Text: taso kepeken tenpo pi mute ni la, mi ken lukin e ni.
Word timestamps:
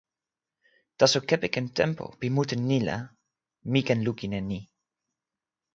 taso 0.99 1.19
kepeken 1.29 1.67
tenpo 1.77 2.05
pi 2.19 2.27
mute 2.35 2.55
ni 2.69 2.79
la, 2.87 2.97
mi 3.71 3.79
ken 3.87 4.03
lukin 4.05 4.33
e 4.39 4.41
ni. 4.49 4.59